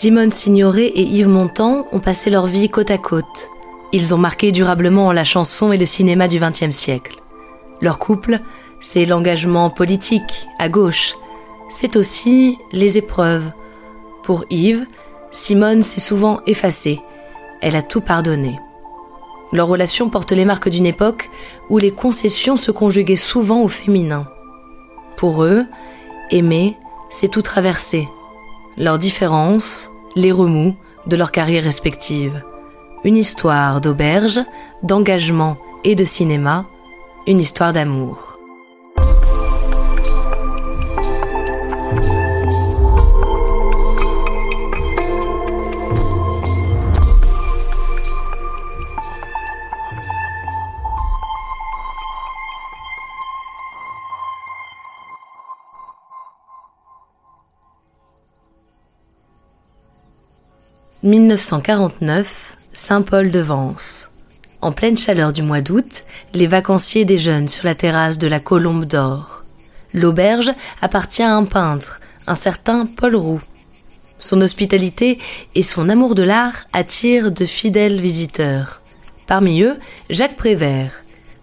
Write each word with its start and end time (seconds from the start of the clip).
Simone 0.00 0.30
Signoret 0.30 0.86
et 0.86 1.02
Yves 1.02 1.26
Montand 1.26 1.88
ont 1.90 1.98
passé 1.98 2.30
leur 2.30 2.46
vie 2.46 2.68
côte 2.68 2.92
à 2.92 2.98
côte. 2.98 3.50
Ils 3.90 4.14
ont 4.14 4.16
marqué 4.16 4.52
durablement 4.52 5.10
la 5.10 5.24
chanson 5.24 5.72
et 5.72 5.76
le 5.76 5.86
cinéma 5.86 6.28
du 6.28 6.38
XXe 6.38 6.70
siècle. 6.70 7.16
Leur 7.80 7.98
couple, 7.98 8.38
c'est 8.78 9.06
l'engagement 9.06 9.70
politique, 9.70 10.46
à 10.60 10.68
gauche. 10.68 11.16
C'est 11.68 11.96
aussi 11.96 12.58
les 12.70 12.96
épreuves. 12.96 13.50
Pour 14.22 14.44
Yves, 14.50 14.86
Simone 15.32 15.82
s'est 15.82 15.98
souvent 15.98 16.42
effacée. 16.46 17.00
Elle 17.60 17.74
a 17.74 17.82
tout 17.82 18.00
pardonné. 18.00 18.56
Leur 19.52 19.66
relation 19.66 20.10
porte 20.10 20.30
les 20.30 20.44
marques 20.44 20.68
d'une 20.68 20.86
époque 20.86 21.28
où 21.70 21.78
les 21.78 21.90
concessions 21.90 22.56
se 22.56 22.70
conjuguaient 22.70 23.16
souvent 23.16 23.62
au 23.62 23.68
féminin. 23.68 24.28
Pour 25.16 25.42
eux, 25.42 25.66
aimer, 26.30 26.76
c'est 27.10 27.32
tout 27.32 27.42
traverser 27.42 28.06
leurs 28.78 28.98
différences, 28.98 29.90
les 30.18 30.32
remous 30.32 30.74
de 31.06 31.16
leurs 31.16 31.30
carrières 31.30 31.62
respectives. 31.62 32.42
Une 33.04 33.16
histoire 33.16 33.80
d'auberge, 33.80 34.40
d'engagement 34.82 35.56
et 35.84 35.94
de 35.94 36.04
cinéma, 36.04 36.66
une 37.28 37.38
histoire 37.38 37.72
d'amour. 37.72 38.27
1949, 61.04 62.56
Saint-Paul-de-Vence. 62.72 64.10
En 64.60 64.72
pleine 64.72 64.98
chaleur 64.98 65.32
du 65.32 65.42
mois 65.42 65.60
d'août, 65.60 65.86
les 66.34 66.48
vacanciers 66.48 67.04
déjeunent 67.04 67.46
sur 67.46 67.66
la 67.66 67.76
terrasse 67.76 68.18
de 68.18 68.26
la 68.26 68.40
Colombe 68.40 68.84
d'Or. 68.84 69.42
L'auberge 69.94 70.50
appartient 70.82 71.22
à 71.22 71.36
un 71.36 71.44
peintre, 71.44 72.00
un 72.26 72.34
certain 72.34 72.84
Paul 72.84 73.14
Roux. 73.14 73.40
Son 74.18 74.40
hospitalité 74.40 75.20
et 75.54 75.62
son 75.62 75.88
amour 75.88 76.16
de 76.16 76.24
l'art 76.24 76.66
attirent 76.72 77.30
de 77.30 77.46
fidèles 77.46 78.00
visiteurs. 78.00 78.82
Parmi 79.28 79.62
eux, 79.62 79.76
Jacques 80.10 80.36
Prévert. 80.36 80.90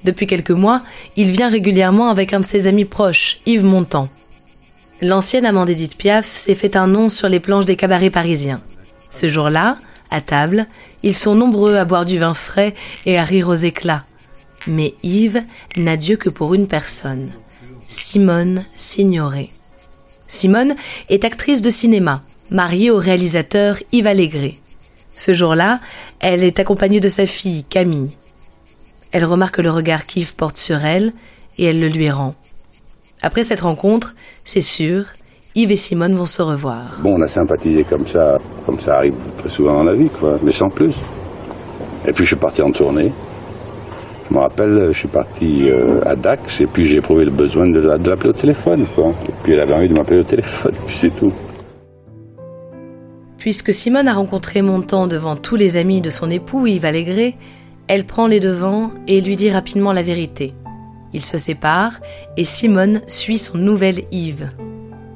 Depuis 0.04 0.28
quelques 0.28 0.52
mois, 0.52 0.82
il 1.16 1.32
vient 1.32 1.50
régulièrement 1.50 2.10
avec 2.10 2.34
un 2.34 2.42
de 2.42 2.46
ses 2.46 2.68
amis 2.68 2.84
proches, 2.84 3.38
Yves 3.46 3.64
Montand. 3.64 4.10
L'ancienne 5.02 5.46
amant 5.46 5.66
d'Edith 5.66 5.96
Piaf 5.96 6.36
s'est 6.36 6.56
fait 6.56 6.76
un 6.76 6.88
nom 6.88 7.08
sur 7.08 7.30
les 7.30 7.40
planches 7.40 7.64
des 7.64 7.78
cabarets 7.78 8.10
parisiens. 8.10 8.62
Ce 9.16 9.30
jour-là, 9.30 9.78
à 10.12 10.20
table, 10.20 10.68
ils 11.02 11.16
sont 11.16 11.36
nombreux 11.36 11.78
à 11.78 11.86
boire 11.86 12.04
du 12.04 12.18
vin 12.18 12.34
frais 12.34 12.76
et 13.06 13.18
à 13.18 13.24
rire 13.24 13.48
aux 13.48 13.56
éclats. 13.56 14.04
Mais 14.68 14.94
Yves 15.04 15.42
n'a 15.78 15.96
Dieu 15.96 16.18
que 16.18 16.28
pour 16.28 16.54
une 16.54 16.68
personne, 16.68 17.30
Simone 17.88 18.66
Signoret. 18.76 19.48
Simone 20.28 20.76
est 21.08 21.24
actrice 21.24 21.62
de 21.62 21.70
cinéma, 21.70 22.20
mariée 22.52 22.92
au 22.92 22.98
réalisateur 22.98 23.78
Yves 23.94 24.08
Allégret. 24.08 24.56
Ce 25.16 25.34
jour-là, 25.34 25.80
elle 26.20 26.44
est 26.44 26.60
accompagnée 26.60 27.00
de 27.00 27.08
sa 27.08 27.26
fille, 27.26 27.64
Camille. 27.64 28.12
Elle 29.14 29.24
remarque 29.24 29.60
le 29.60 29.72
regard 29.72 30.06
qu'Yves 30.06 30.36
porte 30.36 30.58
sur 30.58 30.84
elle 30.84 31.14
et 31.58 31.64
elle 31.64 31.80
le 31.80 31.88
lui 31.88 32.12
rend. 32.12 32.36
Après 33.22 33.44
cette 33.44 33.62
rencontre, 33.62 34.14
c'est 34.44 34.60
sûr, 34.60 35.06
Yves 35.58 35.72
et 35.72 35.78
Simone 35.78 36.16
vont 36.16 36.26
se 36.26 36.42
revoir. 36.42 37.00
Bon, 37.02 37.16
on 37.18 37.22
a 37.22 37.28
sympathisé 37.28 37.86
comme 37.86 38.06
ça, 38.06 38.38
comme 38.66 38.78
ça 38.78 38.96
arrive 38.98 39.16
très 39.38 39.48
souvent 39.48 39.78
dans 39.78 39.86
la 39.86 39.96
vie, 39.96 40.10
quoi, 40.10 40.38
mais 40.44 40.52
sans 40.52 40.68
plus. 40.68 40.94
Et 42.06 42.12
puis 42.12 42.26
je 42.26 42.32
suis 42.32 42.36
parti 42.36 42.62
en 42.62 42.72
tournée. 42.72 43.10
Je 44.30 44.34
me 44.34 44.40
rappelle, 44.42 44.90
je 44.92 44.98
suis 44.98 45.08
parti 45.08 45.70
euh, 45.70 46.02
à 46.06 46.18
Dax 46.18 46.60
et 46.60 46.66
puis 46.66 46.86
j'ai 46.86 46.98
éprouvé 46.98 47.24
le 47.24 47.32
besoin 47.32 47.70
de, 47.70 47.80
l'appeler 47.80 48.32
au 48.32 48.34
téléphone, 48.34 48.86
quoi. 48.94 49.14
Et 49.30 49.32
puis 49.44 49.54
elle 49.54 49.62
avait 49.62 49.74
envie 49.74 49.88
de 49.88 49.94
m'appeler 49.94 50.20
au 50.20 50.24
téléphone, 50.24 50.74
puis 50.88 50.98
c'est 51.00 51.16
tout. 51.16 51.32
Puisque 53.38 53.74
Simone 53.74 54.10
a 54.10 54.14
rencontré 54.14 54.62
Montand 54.62 55.08
devant 55.08 55.38
tous 55.38 55.56
les 55.56 55.78
amis 55.78 56.02
de 56.02 56.10
son 56.10 56.30
époux 56.32 56.68
Yves 56.68 56.84
Allégret, 56.84 57.36
elle 57.88 58.04
prend 58.04 58.28
les 58.28 58.42
devants 58.42 58.92
et 59.08 59.22
lui 59.22 59.38
dit 59.38 59.52
rapidement 59.52 59.94
la 59.94 60.02
vérité. 60.02 60.54
Ils 61.14 61.24
se 61.24 61.38
séparent 61.38 62.02
et 62.36 62.44
Simone 62.44 63.04
suit 63.08 63.38
son 63.38 63.58
nouvel 63.58 64.02
Yves. 64.12 64.50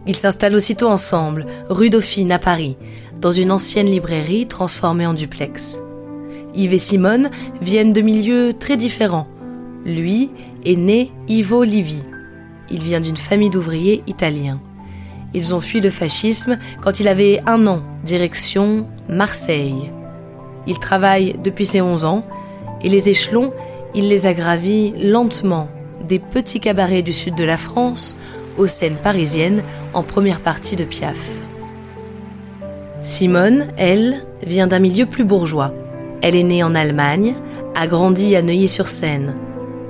Ils 0.10 0.16
s'installent 0.16 0.56
aussitôt 0.56 0.88
ensemble, 0.88 1.46
rue 1.70 1.92
Dauphine 1.92 2.32
à 2.32 2.40
Paris, 2.40 2.78
dans 3.22 3.32
une 3.32 3.52
ancienne 3.52 3.86
librairie 3.86 4.48
transformée 4.48 5.06
en 5.06 5.14
duplex. 5.14 5.78
Yves 6.56 6.74
et 6.74 6.80
Simone 6.80 7.30
viennent 7.62 7.94
de 7.94 8.02
milieux 8.02 8.54
très 8.60 8.76
différents. 8.76 9.28
Lui 9.86 10.32
est 10.66 10.78
né 10.78 11.12
Ivo 11.28 11.64
Livi. 11.64 12.02
Il 12.72 12.82
vient 12.82 13.02
d'une 13.02 13.18
famille 13.18 13.52
d'ouvriers 13.52 14.02
italiens. 14.08 14.60
Ils 15.36 15.54
ont 15.54 15.62
fui 15.62 15.80
le 15.80 15.92
fascisme 15.92 16.58
quand 16.82 17.00
il 17.00 17.08
avait 17.08 17.40
un 17.46 17.68
an, 17.68 17.84
direction 18.04 18.88
Marseille. 19.10 19.92
Il 20.66 20.80
travaille 20.80 21.36
depuis 21.44 21.68
ses 21.68 21.82
11 21.82 22.06
ans 22.06 22.26
et 22.82 22.90
les 22.90 23.10
échelons, 23.10 23.54
il 23.94 24.10
les 24.10 24.26
a 24.26 24.34
gravis 24.34 24.92
lentement 25.04 25.70
des 26.08 26.18
petits 26.18 26.60
cabarets 26.60 27.04
du 27.04 27.14
sud 27.14 27.36
de 27.36 27.44
la 27.44 27.58
France 27.58 28.18
aux 28.58 28.68
scènes 28.68 28.98
parisiennes 28.98 29.64
en 29.94 30.04
première 30.04 30.40
partie 30.40 30.76
de 30.76 30.84
Piaf. 30.84 31.30
Simone, 33.02 33.68
elle, 33.78 34.26
vient 34.44 34.68
d'un 34.68 34.80
milieu 34.80 35.06
plus 35.06 35.24
bourgeois. 35.24 35.74
Elle 36.22 36.36
est 36.36 36.44
née 36.44 36.64
en 36.64 36.76
Allemagne, 36.76 37.36
a 37.76 37.88
grandi 37.88 38.36
à 38.36 38.42
Neuilly-sur-Seine. 38.42 39.36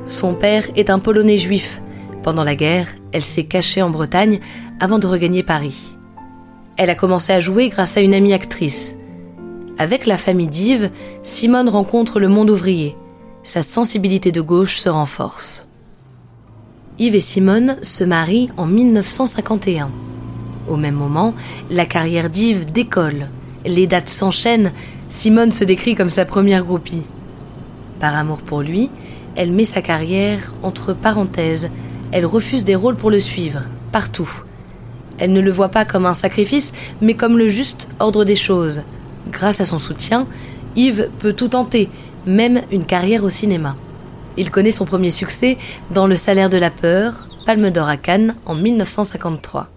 Son 0.06 0.34
père 0.34 0.66
est 0.76 0.90
un 0.90 1.00
Polonais 1.00 1.38
juif. 1.38 1.82
Pendant 2.24 2.44
la 2.44 2.56
guerre, 2.56 2.88
elle 3.12 3.24
s'est 3.24 3.46
cachée 3.46 3.82
en 3.82 3.90
Bretagne 3.90 4.40
avant 4.80 5.00
de 5.00 5.08
regagner 5.08 5.44
Paris. 5.44 5.78
Elle 6.78 6.90
a 6.90 6.96
commencé 6.96 7.34
à 7.34 7.40
jouer 7.40 7.70
grâce 7.70 7.98
à 7.98 8.02
une 8.02 8.14
amie 8.14 8.34
actrice. 8.34 8.96
Avec 9.78 10.06
la 10.06 10.18
famille 10.18 10.48
d'Yves, 10.48 10.92
Simone 11.24 11.70
rencontre 11.70 12.20
le 12.20 12.28
monde 12.28 12.50
ouvrier. 12.50 12.96
Sa 13.44 13.62
sensibilité 13.62 14.32
de 14.32 14.42
gauche 14.42 14.78
se 14.78 14.90
renforce. 14.90 15.69
Yves 17.02 17.16
et 17.16 17.22
Simone 17.22 17.78
se 17.82 18.04
marient 18.04 18.50
en 18.58 18.66
1951. 18.66 19.90
Au 20.68 20.76
même 20.76 20.96
moment, 20.96 21.34
la 21.72 21.86
carrière 21.86 22.30
d'Yves 22.30 22.70
décolle. 22.70 23.30
Les 23.66 23.88
dates 23.88 24.10
s'enchaînent. 24.10 24.74
Simone 25.08 25.54
se 25.54 25.64
décrit 25.64 25.96
comme 25.96 26.10
sa 26.10 26.26
première 26.26 26.66
groupie. 26.66 27.04
Par 28.02 28.18
amour 28.18 28.42
pour 28.42 28.62
lui, 28.62 28.90
elle 29.38 29.54
met 29.54 29.64
sa 29.64 29.82
carrière 29.82 30.54
entre 30.62 30.92
parenthèses. 30.92 31.72
Elle 32.12 32.26
refuse 32.26 32.66
des 32.66 32.76
rôles 32.76 32.98
pour 32.98 33.12
le 33.12 33.22
suivre, 33.22 33.62
partout. 33.94 34.30
Elle 35.20 35.32
ne 35.32 35.42
le 35.42 35.52
voit 35.52 35.70
pas 35.70 35.86
comme 35.86 36.06
un 36.06 36.14
sacrifice, 36.14 36.74
mais 37.00 37.14
comme 37.14 37.38
le 37.38 37.48
juste 37.48 37.88
ordre 38.02 38.26
des 38.26 38.36
choses. 38.36 38.82
Grâce 39.32 39.62
à 39.62 39.66
son 39.66 39.80
soutien, 39.80 40.28
Yves 40.76 41.08
peut 41.20 41.32
tout 41.32 41.48
tenter, 41.48 41.90
même 42.26 42.62
une 42.72 42.84
carrière 42.84 43.24
au 43.24 43.30
cinéma. 43.30 43.78
Il 44.40 44.52
connaît 44.52 44.72
son 44.72 44.86
premier 44.86 45.12
succès 45.12 45.58
dans 45.92 46.08
Le 46.08 46.16
salaire 46.16 46.50
de 46.50 46.58
la 46.58 46.72
peur, 46.72 47.28
Palme 47.46 47.72
d'or 47.72 47.90
à 47.90 47.98
Cannes 47.98 48.36
en 48.46 48.56
1953. 48.56 49.68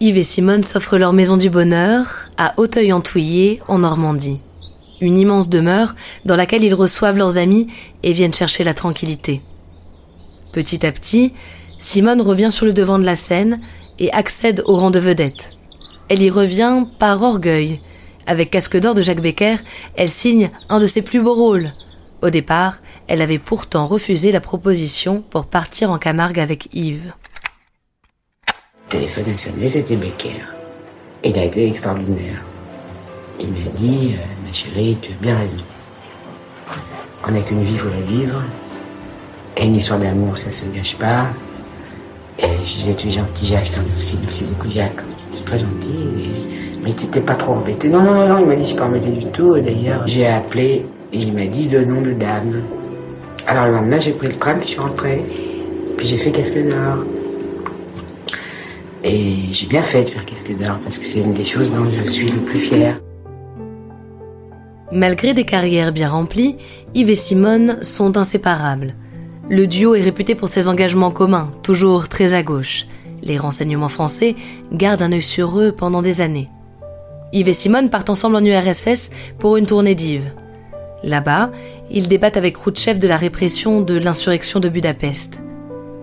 Yves 0.00 0.16
et 0.16 0.22
Simone 0.22 0.62
s'offrent 0.62 0.96
leur 0.96 1.12
maison 1.12 1.36
du 1.36 1.50
bonheur 1.50 2.30
à 2.38 2.54
Auteuil-en-Touillé, 2.56 3.60
en 3.68 3.80
Normandie. 3.80 4.40
Une 5.02 5.18
immense 5.18 5.50
demeure 5.50 5.96
dans 6.24 6.34
laquelle 6.34 6.64
ils 6.64 6.74
reçoivent 6.74 7.18
leurs 7.18 7.36
amis 7.36 7.66
et 8.02 8.14
viennent 8.14 8.32
chercher 8.32 8.64
la 8.64 8.72
tranquillité. 8.72 9.42
Petit 10.52 10.86
à 10.86 10.90
petit, 10.90 11.34
Simone 11.78 12.22
revient 12.22 12.50
sur 12.50 12.64
le 12.64 12.72
devant 12.72 12.98
de 12.98 13.04
la 13.04 13.16
scène 13.16 13.60
et 13.98 14.10
accède 14.14 14.62
au 14.64 14.76
rang 14.76 14.90
de 14.90 14.98
vedette. 14.98 15.50
Elle 16.08 16.22
y 16.22 16.30
revient 16.30 16.86
par 16.98 17.22
orgueil. 17.22 17.80
Avec 18.26 18.50
Casque 18.50 18.78
d'or 18.80 18.94
de 18.94 19.02
Jacques 19.02 19.20
Becker, 19.20 19.56
elle 19.94 20.08
signe 20.08 20.48
un 20.70 20.80
de 20.80 20.86
ses 20.86 21.02
plus 21.02 21.20
beaux 21.20 21.34
rôles, 21.34 21.72
au 22.22 22.30
départ, 22.30 22.78
elle 23.06 23.22
avait 23.22 23.38
pourtant 23.38 23.86
refusé 23.86 24.32
la 24.32 24.40
proposition 24.40 25.22
pour 25.30 25.46
partir 25.46 25.90
en 25.90 25.98
Camargue 25.98 26.40
avec 26.40 26.68
Yves. 26.74 27.12
Téléphone 28.88 29.24
a 29.34 29.38
sonné, 29.38 29.68
c'était 29.68 29.96
Becker. 29.96 30.44
Il 31.22 31.38
a 31.38 31.44
été 31.44 31.68
extraordinaire. 31.68 32.42
Il 33.40 33.50
m'a 33.50 33.70
dit, 33.76 34.14
euh, 34.14 34.46
ma 34.46 34.52
chérie, 34.52 34.96
tu 35.00 35.12
as 35.12 35.16
bien 35.16 35.36
raison. 35.36 35.64
On 37.26 37.30
n'a 37.30 37.40
qu'une 37.40 37.62
vie, 37.62 37.72
il 37.72 37.78
faut 37.78 37.90
la 37.90 38.00
vivre. 38.00 38.42
Et 39.56 39.64
une 39.66 39.76
histoire 39.76 39.98
d'amour, 39.98 40.38
ça 40.38 40.50
se 40.50 40.64
gâche 40.66 40.96
pas. 40.96 41.26
Et 42.38 42.46
je 42.64 42.72
disais, 42.72 42.94
tu 42.94 43.08
es 43.08 43.10
gentil, 43.10 43.46
Jacques, 43.46 43.66
je 43.66 43.72
t'en 43.72 43.82
merci, 43.82 44.18
merci 44.22 44.44
beaucoup, 44.44 44.70
Jacques. 44.70 45.02
C'est 45.32 45.44
très 45.44 45.58
gentil. 45.58 46.30
Mais 46.82 46.92
tu 46.94 47.04
n'étais 47.04 47.20
pas 47.20 47.34
trop 47.34 47.54
embêté. 47.54 47.88
Non, 47.88 48.02
non, 48.02 48.14
non, 48.14 48.28
non, 48.28 48.38
il 48.38 48.46
m'a 48.46 48.54
dit, 48.54 48.62
je 48.62 48.68
suis 48.68 48.76
pas 48.76 48.86
embêté 48.86 49.10
du 49.10 49.26
tout. 49.26 49.58
D'ailleurs, 49.58 50.06
j'ai 50.06 50.26
appelé 50.26 50.86
et 51.12 51.18
il 51.18 51.32
m'a 51.32 51.46
dit 51.46 51.68
le 51.68 51.84
nom 51.84 52.02
de 52.02 52.12
dame. 52.12 52.62
Alors 53.46 53.66
le 53.66 53.72
lendemain, 53.72 54.00
j'ai 54.00 54.12
pris 54.12 54.28
le 54.28 54.34
train, 54.34 54.54
puis 54.54 54.66
je 54.66 54.72
suis 54.72 54.80
rentré. 54.80 55.24
Puis 55.96 56.06
j'ai 56.06 56.16
fait 56.16 56.30
Casque 56.30 56.54
d'Or. 56.54 57.04
Et 59.04 59.52
j'ai 59.52 59.66
bien 59.66 59.82
fait 59.82 60.04
de 60.04 60.10
faire 60.10 60.24
casquette 60.26 60.58
d'or 60.58 60.78
parce 60.82 60.98
que 60.98 61.04
c'est 61.04 61.20
une 61.20 61.32
des 61.32 61.44
choses 61.44 61.70
dont 61.70 61.88
je 61.90 62.10
suis 62.10 62.28
le 62.28 62.40
plus 62.40 62.58
fier. 62.58 63.00
Malgré 64.90 65.34
des 65.34 65.44
carrières 65.44 65.92
bien 65.92 66.08
remplies, 66.08 66.56
Yves 66.94 67.10
et 67.10 67.14
Simone 67.14 67.78
sont 67.82 68.16
inséparables. 68.16 68.94
Le 69.48 69.66
duo 69.66 69.94
est 69.94 70.02
réputé 70.02 70.34
pour 70.34 70.48
ses 70.48 70.68
engagements 70.68 71.10
communs, 71.10 71.50
toujours 71.62 72.08
très 72.08 72.32
à 72.32 72.42
gauche. 72.42 72.86
Les 73.22 73.38
renseignements 73.38 73.88
français 73.88 74.34
gardent 74.72 75.02
un 75.02 75.12
œil 75.12 75.22
sur 75.22 75.58
eux 75.60 75.72
pendant 75.72 76.02
des 76.02 76.20
années. 76.20 76.48
Yves 77.32 77.48
et 77.48 77.52
Simone 77.52 77.90
partent 77.90 78.10
ensemble 78.10 78.36
en 78.36 78.44
URSS 78.44 79.10
pour 79.38 79.56
une 79.56 79.66
tournée 79.66 79.94
d'Yves. 79.94 80.32
Là-bas, 81.02 81.50
ils 81.90 82.08
débattent 82.08 82.36
avec 82.36 82.54
Khrouchtchev 82.54 82.98
de 82.98 83.08
la 83.08 83.16
répression 83.16 83.80
de 83.80 83.96
l'insurrection 83.96 84.60
de 84.60 84.68
Budapest. 84.68 85.40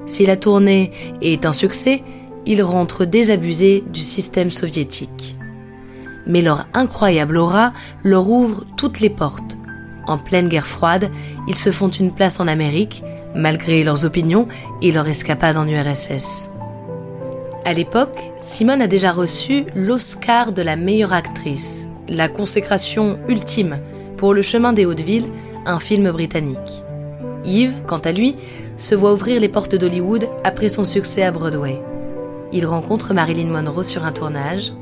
Si 0.07 0.25
la 0.25 0.37
tournée 0.37 0.91
est 1.21 1.45
un 1.45 1.53
succès, 1.53 2.03
ils 2.45 2.63
rentrent 2.63 3.05
désabusés 3.05 3.83
du 3.91 4.01
système 4.01 4.49
soviétique. 4.49 5.35
Mais 6.27 6.41
leur 6.41 6.67
incroyable 6.73 7.37
aura 7.37 7.73
leur 8.03 8.29
ouvre 8.29 8.65
toutes 8.77 8.99
les 8.99 9.09
portes. 9.09 9.57
En 10.07 10.17
pleine 10.17 10.47
guerre 10.47 10.67
froide, 10.67 11.09
ils 11.47 11.57
se 11.57 11.71
font 11.71 11.89
une 11.89 12.11
place 12.11 12.39
en 12.39 12.47
Amérique, 12.47 13.03
malgré 13.35 13.83
leurs 13.83 14.05
opinions 14.05 14.47
et 14.81 14.91
leur 14.91 15.07
escapade 15.07 15.57
en 15.57 15.67
URSS. 15.67 16.49
À 17.65 17.73
l'époque, 17.73 18.19
Simone 18.37 18.83
a 18.83 18.87
déjà 18.87 19.11
reçu 19.11 19.65
l'Oscar 19.75 20.51
de 20.51 20.61
la 20.61 20.75
meilleure 20.75 21.13
actrice, 21.13 21.87
la 22.07 22.29
consécration 22.29 23.17
ultime 23.27 23.79
pour 24.17 24.33
Le 24.33 24.41
chemin 24.41 24.73
des 24.73 24.85
Hautes-Villes, 24.85 25.31
un 25.65 25.79
film 25.79 26.11
britannique. 26.11 26.83
Yves, 27.43 27.83
quant 27.87 27.99
à 27.99 28.11
lui, 28.11 28.35
se 28.77 28.95
voit 28.95 29.13
ouvrir 29.13 29.39
les 29.39 29.49
portes 29.49 29.75
d'Hollywood 29.75 30.27
après 30.43 30.69
son 30.69 30.83
succès 30.83 31.23
à 31.23 31.31
Broadway. 31.31 31.81
Il 32.51 32.65
rencontre 32.65 33.13
Marilyn 33.13 33.47
Monroe 33.47 33.83
sur 33.83 34.05
un 34.05 34.11
tournage. 34.11 34.73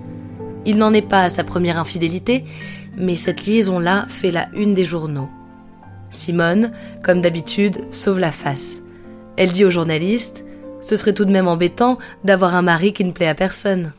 Il 0.66 0.78
n'en 0.78 0.94
est 0.94 1.08
pas 1.08 1.24
à 1.24 1.30
sa 1.30 1.44
première 1.44 1.80
infidélité, 1.80 2.46
mais 2.96 3.16
cette 3.16 3.46
liaison-là 3.46 4.06
fait 4.08 4.32
la 4.32 4.48
une 4.54 4.74
des 4.74 4.86
journaux. 4.86 5.30
Simone, 6.10 6.72
comme 7.04 7.22
d'habitude, 7.22 7.86
sauve 7.92 8.20
la 8.20 8.32
face. 8.32 8.82
Elle 9.36 9.52
dit 9.52 9.66
aux 9.66 9.72
journalistes 9.72 10.46
ce 10.84 10.98
serait 10.98 11.14
tout 11.14 11.26
de 11.26 11.32
même 11.32 11.48
embêtant 11.48 11.98
d'avoir 12.24 12.56
un 12.56 12.62
mari 12.62 12.94
qui 12.94 13.04
ne 13.04 13.12
plaît 13.12 13.28
à 13.28 13.36
personne. 13.36 13.94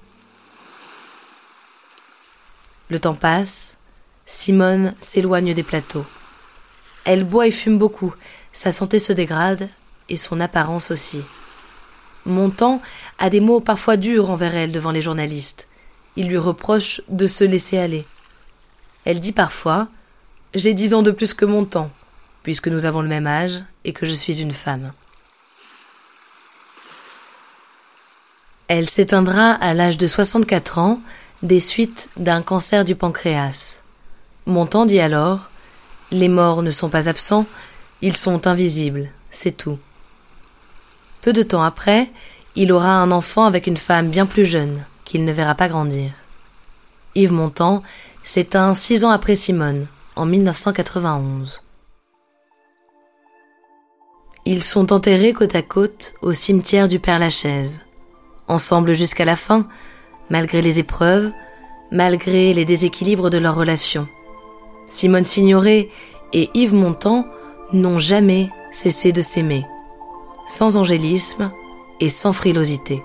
Le 2.91 3.01
temps 3.01 3.15
passe, 3.15 3.79
Simone 4.27 4.95
s'éloigne 5.01 5.55
des 5.55 5.63
plateaux. 5.63 6.07
Elle 7.05 7.25
boit 7.25 7.47
et 7.47 7.51
fume 7.51 7.79
beaucoup, 7.79 8.15
sa 8.53 8.73
santé 8.73 8.99
se 8.99 9.13
dégrade 9.13 9.69
et 10.09 10.17
son 10.17 10.41
apparence 10.41 10.91
aussi. 10.91 11.21
Montand 12.25 12.81
a 13.19 13.29
des 13.29 13.41
mots 13.41 13.61
parfois 13.61 13.97
durs 13.97 14.31
envers 14.31 14.55
elle 14.55 14.73
devant 14.73 14.91
les 14.91 15.03
journalistes. 15.03 15.69
Il 16.17 16.29
lui 16.29 16.39
reproche 16.39 17.03
de 17.09 17.27
se 17.27 17.45
laisser 17.45 17.79
aller. 17.79 18.07
Elle 19.05 19.21
dit 19.21 19.33
parfois 19.33 19.89
J'ai 20.55 20.73
dix 20.73 20.95
ans 20.95 21.03
de 21.03 21.11
plus 21.11 21.35
que 21.35 21.45
Montand, 21.45 21.91
puisque 22.43 22.69
nous 22.69 22.87
avons 22.87 23.03
le 23.03 23.09
même 23.09 23.27
âge 23.27 23.63
et 23.85 23.93
que 23.93 24.07
je 24.07 24.13
suis 24.13 24.41
une 24.41 24.53
femme. 24.53 24.93
Elle 28.69 28.89
s'éteindra 28.89 29.53
à 29.53 29.75
l'âge 29.75 29.99
de 29.99 30.07
64 30.07 30.79
ans 30.79 31.01
des 31.43 31.61
suites 31.61 32.09
d'un 32.17 32.41
cancer 32.41 32.87
du 32.87 32.95
pancréas. 32.95 33.79
Montand 34.47 34.87
dit 34.87 35.01
alors? 35.01 35.51
Les 36.11 36.29
morts 36.29 36.63
ne 36.63 36.71
sont 36.71 36.89
pas 36.89 37.09
absents, 37.09 37.47
ils 38.03 38.17
sont 38.17 38.47
invisibles, 38.47 39.09
c'est 39.31 39.57
tout. 39.57 39.79
Peu 41.23 41.33
de 41.33 41.43
temps 41.43 41.63
après, 41.63 42.11
il 42.55 42.73
aura 42.73 42.91
un 42.91 43.11
enfant 43.11 43.45
avec 43.45 43.67
une 43.67 43.77
femme 43.77 44.11
bien 44.11 44.27
plus 44.27 44.47
jeune, 44.47 44.85
qu'il 45.05 45.25
ne 45.25 45.33
verra 45.33 45.55
pas 45.55 45.69
grandir. 45.69 46.11
Yves 47.15 47.33
Montand 47.33 47.83
s'éteint 48.23 48.75
six 48.75 49.05
ans 49.05 49.11
après 49.11 49.37
Simone, 49.37 49.87
en 50.17 50.27
1991. 50.27 51.63
Ils 54.45 54.63
sont 54.63 54.93
enterrés 54.93 55.33
côte 55.33 55.55
à 55.55 55.63
côte 55.63 56.13
au 56.21 56.35
cimetière 56.35 56.87
du 56.87 57.01
Père-Lachaise 57.01 57.81
ensemble 58.49 58.95
jusqu'à 58.95 59.25
la 59.25 59.37
fin, 59.37 59.67
malgré 60.31 60.63
les 60.63 60.79
épreuves, 60.79 61.31
malgré 61.91 62.53
les 62.53 62.65
déséquilibres 62.65 63.31
de 63.31 63.39
leur 63.39 63.55
relation. 63.55 64.09
Simone 64.89 65.25
Signoret 65.25 65.89
et 66.33 66.51
Yves 66.55 66.75
Montand 66.75 67.27
n'ont 67.73 67.99
jamais 67.99 68.51
cessé 68.73 69.13
de 69.13 69.23
s'aimer, 69.23 69.65
sans 70.47 70.77
angélisme 70.77 71.53
et 72.01 72.09
sans 72.09 72.33
frilosité. 72.33 73.03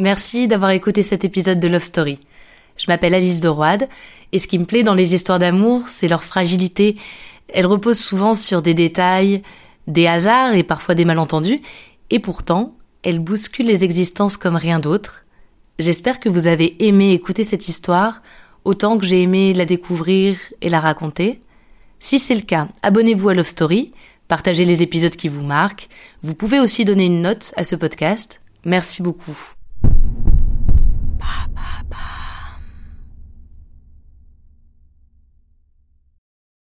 Merci 0.00 0.46
d'avoir 0.46 0.70
écouté 0.70 1.02
cet 1.02 1.24
épisode 1.24 1.58
de 1.58 1.66
Love 1.66 1.82
Story. 1.82 2.20
Je 2.78 2.86
m'appelle 2.88 3.14
Alice 3.14 3.40
de 3.40 3.48
Roide, 3.48 3.88
et 4.32 4.38
ce 4.38 4.46
qui 4.46 4.58
me 4.58 4.64
plaît 4.64 4.82
dans 4.82 4.94
les 4.94 5.14
histoires 5.14 5.38
d'amour, 5.38 5.88
c'est 5.88 6.08
leur 6.08 6.24
fragilité. 6.24 6.96
Elles 7.48 7.66
reposent 7.66 7.98
souvent 7.98 8.34
sur 8.34 8.62
des 8.62 8.74
détails, 8.74 9.42
des 9.86 10.06
hasards 10.06 10.54
et 10.54 10.62
parfois 10.62 10.94
des 10.94 11.04
malentendus, 11.04 11.60
et 12.10 12.18
pourtant, 12.18 12.74
elles 13.02 13.18
bousculent 13.18 13.66
les 13.66 13.84
existences 13.84 14.36
comme 14.36 14.56
rien 14.56 14.78
d'autre. 14.78 15.24
J'espère 15.78 16.20
que 16.20 16.28
vous 16.28 16.46
avez 16.46 16.84
aimé 16.86 17.12
écouter 17.12 17.44
cette 17.44 17.68
histoire, 17.68 18.22
autant 18.64 18.98
que 18.98 19.06
j'ai 19.06 19.22
aimé 19.22 19.52
la 19.52 19.64
découvrir 19.64 20.36
et 20.60 20.68
la 20.68 20.80
raconter. 20.80 21.40
Si 22.00 22.18
c'est 22.18 22.34
le 22.34 22.42
cas, 22.42 22.68
abonnez-vous 22.82 23.28
à 23.28 23.34
Love 23.34 23.46
Story, 23.46 23.92
partagez 24.28 24.64
les 24.64 24.82
épisodes 24.82 25.16
qui 25.16 25.28
vous 25.28 25.44
marquent. 25.44 25.88
Vous 26.22 26.34
pouvez 26.34 26.60
aussi 26.60 26.84
donner 26.84 27.06
une 27.06 27.22
note 27.22 27.52
à 27.56 27.64
ce 27.64 27.76
podcast. 27.76 28.40
Merci 28.64 29.02
beaucoup. 29.02 29.36